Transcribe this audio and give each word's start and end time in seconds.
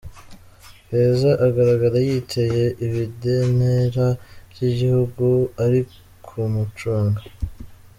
Keza 0.87 1.31
agaragara 1.47 1.97
yiteye 2.07 2.65
ibidenera 2.85 4.07
ry’igihugu 4.51 5.25
ari 5.63 5.81
ku 6.25 6.39
mucanga. 6.53 7.21